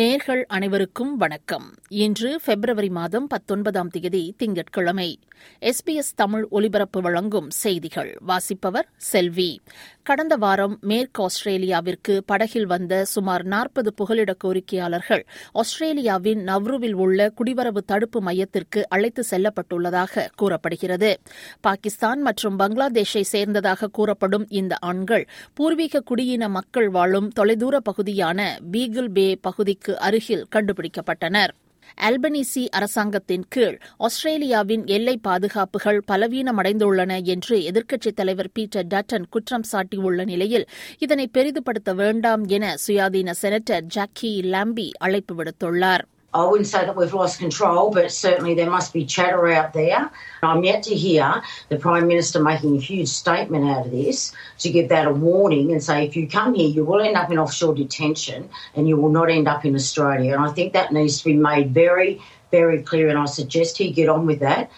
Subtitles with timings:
[0.00, 1.74] நேர்கள் அனைவருக்கும் வணக்கம்.
[1.88, 5.18] இன்று பிப்ரவரி மாதம் பத்தொன்பதாம் தேதி திங்கட்கிழமை.
[5.60, 8.16] எஸ்பிஎஸ் தமிழ் ஒலிபரப்பு வழங்கும் செய்திகள்.
[8.20, 9.60] வாசிப்பவர் செல்வி.
[10.02, 18.20] கடந்த வாரம் மேற்கு ஆஸ்திரேலியாவிற்கு படகில் வந்த சுமார் நாற்பது புகலிட கோரிக்கையாளர்கள் ஆஸ்திரேலியாவின் நவ்ருவில் உள்ள குடிவரவு தடுப்பு
[18.20, 21.18] மையத்திற்கு அழைத்து செல்லப்பட்டுள்ளதாக கூறப்படுகிறது.
[21.60, 29.36] பாகிஸ்தான் மற்றும் பங்களாதேஷை சேர்ந்ததாக கூறப்படும் இந்த ஆண்கள் பூர்வீக குடியின மக்கள் வாழும் தொலைதூர பகுதியான பீகிள் பே
[29.36, 31.50] பகுதிக்கு அருகில் கண்டுபிடிக்கப்பட்டனர்.
[31.98, 40.68] அல்பனீசி அரசாங்கத்தின் கீழ் ஆஸ்திரேலியாவின் எல்லை பாதுகாப்புகள் பலவீனமடைந்துள்ளன என்று எதிர்க்கட்சித் தலைவர் பீட்டர் டட்டன் குற்றம் சாட்டியுள்ள நிலையில்
[40.98, 47.12] இதனை பெரிதுபடுத்த வேண்டாம் என சுயாதீன செனட்டர் ஜாக்கி லாம்பி அழைப்பு விடுத்துள்ளாா் I wouldn't say that we've
[47.12, 50.10] lost control, but certainly there must be chatter out there.
[50.42, 54.70] I'm yet to hear the Prime Minister making a huge statement out of this to
[54.70, 57.38] give that a warning and say if you come here, you will end up in
[57.38, 60.34] offshore detention and you will not end up in Australia.
[60.34, 63.90] And I think that needs to be made very, very clear, and I suggest he
[63.90, 64.70] get on with that.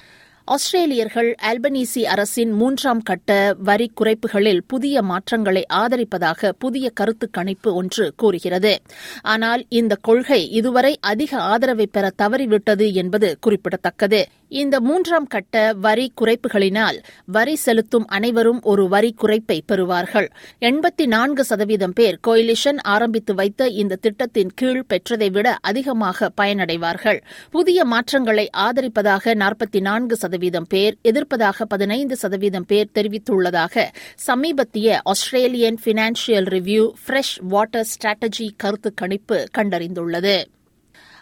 [0.45, 8.79] ஆஸ்திரேலியர்கள் Albanese அரசின் மூன்றாம் கட்ட வரி குறைப்புகளில் புதிய மாற்றங்களை ஆதரிப்பதாக புதிய கருத்து கணிப்பு ஒன்று கூறுகிறது.
[9.23, 14.27] ஆனால் இந்த கொள்கை இதுவரை அதிக ஆதரவை பெற தவறிவிட்டது என்பது குறிப்பிடத்தக்கது.
[14.61, 20.29] இந்த மூன்றாம் கட்ட வரி குறைப்புகளினால் வரி செலுத்தும் அனைவரும் ஒரு வரி குறைப்பை பெறுவார்கள்.
[20.61, 27.21] எண்பத்தி நான்கு சதவீதம் பேர் கோயிலிஷன் ஆரம்பித்து வைத்த இந்த திட்டத்தின் கீழ் பெற்றதை விட அதிகமாக பயனடைவார்கள்.
[27.51, 33.87] புதிய மாற்றங்களை ஆதரிப்பதாக நாற்பத்தி நான்கு சதவீதம் பேர் எதிர்ப்பதாக பதினைந்து சதவீதம் பேர் தெரிவித்துள்ளதாக
[34.29, 36.91] சமீபத்திய Australian Financial Review
[37.43, 40.37] Freshwater Strategy கருத்து கணிப்பு கண்டறிந்துள்ளது.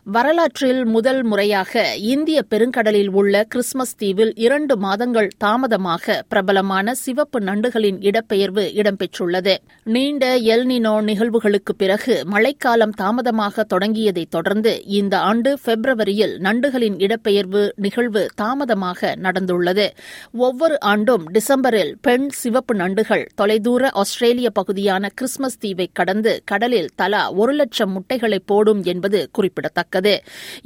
[0.06, 8.64] வரலாற்றில் முதல் முறையாக இந்திய பெருங்கடலில் உள்ள கிறிஸ்துமஸ் தீவில் இரண்டு மாதங்கள் தாமதமாக பிரபலமான சிவப்பு நண்டுகளின் இடப்பெயர்வு
[8.80, 9.54] இடம்பெற்றுள்ளது.
[9.84, 19.14] நீண்ட எல்னினோ நிகழ்வுகளுக்கு பிறகு மழைக்காலம் தாமதமாக தொடங்கியதைத் தொடர்ந்து இந்த ஆண்டு பிப்ரவரியில் நண்டுகளின் இடப்பெயர்வு நிகழ்வு தாமதமாக
[19.16, 19.86] நடந்துள்ளது.
[20.32, 27.52] ஒவ்வொரு ஆண்டும் டிசம்பரில் பெண் சிவப்பு நண்டுகள் தொலைதூர ஆஸ்திரேலிய பகுதியான கிறிஸ்துமஸ் தீவை கடந்து கடலில் தலா ஒரு
[27.52, 29.88] லட்சம் முட்டைகளை போடும் என்பது குறிப்பிடத்தக்கது.
[29.89, 30.13] குறிப்பிடத்தக்கது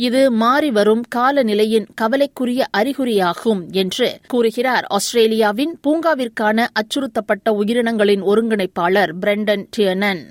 [0.06, 10.24] இது மாறிவரும் காலநிலையின் கவலைக்குரிய அறிகுறியாகும் என்று கூறுகிறார் ஆஸ்திரேலியாவின் பூங்காவிற்கான அச்சுறுத்தப்பட்ட உயிரினங்களின் ஒருங்கிணைப்பாளர் Brendan டியனன்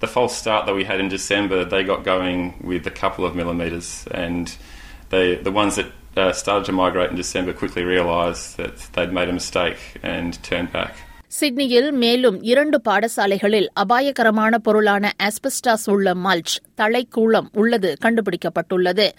[0.00, 2.40] The false start that we had in December, they got going
[2.70, 3.86] with a couple of millimetres,
[4.22, 4.46] and
[5.12, 9.30] they, the ones that uh, started to migrate in December quickly realised that they'd made
[9.30, 10.92] a mistake and turned back.
[11.31, 19.09] சிட்னியில் மேலும் இரண்டு பாடசாலைகளில் அபாயகரமான பொருளான asbestos உள்ள mulch தழைக்கூளம் உள்ளது கண்டுபிடிக்கப்பட்டுள்ளது.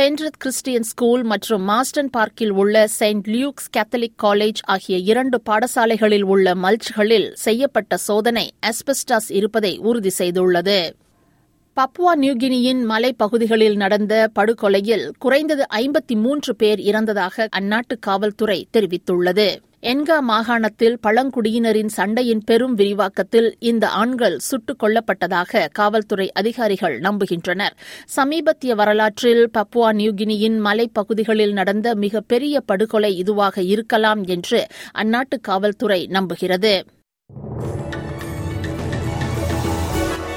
[0.00, 6.54] பென்ட்ரத் Christian school மற்றும் மாஸ்டன் பார்க்கில் உள்ள செயின்ட் லியூக்ஸ் கேத்தலிக் காலேஜ் ஆகிய இரண்டு பாடசாலைகளில் உள்ள
[6.54, 10.92] மல்ச்களில் செய்யப்பட்ட சோதனை ஆஸ்பெஸ்டாஸ் இருப்பதை உறுதி செய்துள்ளது.
[11.76, 19.56] பப்புவா நியூகினியின் மலைப்பகுதிகளில் நடந்த படுகொலையில் குறைந்தது ஐம்பத்தி மூன்று பேர் இறந்ததாக அந்நாட்டு காவல்துறை தெரிவித்துள்ளது.
[19.86, 27.70] என்கா மாகாணத்தில் பழங்குடியினரின் சண்டையின் பெரும் விரிவாக்கத்தில் இந்த ஆண்கள் சுட்டுக் கொல்லப்பட்டதாக காவல்துறை அதிகாரிகள் நம்புகின்றனர்.
[28.06, 34.66] சமீபத்திய வரலாற்றில் பப்புவா நியூகினியின் மலைப்பகுதிகளில் நடந்த மிகப்பெரிய படுகொலை இதுவாக இருக்கலாம் என்று
[35.02, 36.80] அந்நாட்டு காவல்துறை நம்புகிறது.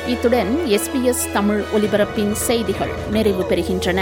[0.08, 4.02] இத்துடன் எஸ்பிஎஸ் தமிழ் ஒலிபரப்பின் செய்திகள் நிறைவு பெறுகின்றன.